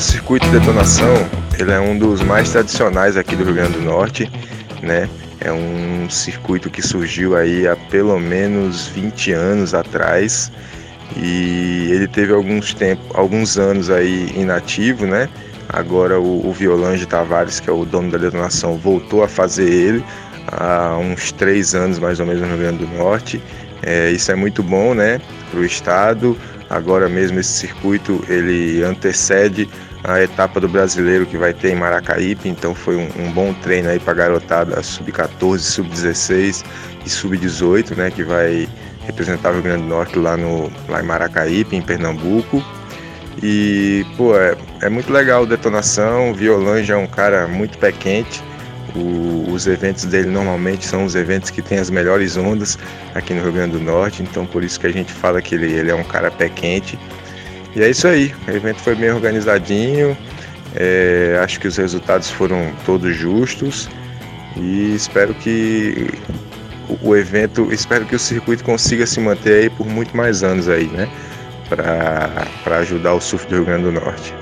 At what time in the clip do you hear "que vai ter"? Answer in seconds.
31.26-31.72